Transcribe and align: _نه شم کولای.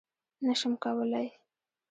_نه 0.45 0.53
شم 0.59 0.73
کولای. 0.83 1.27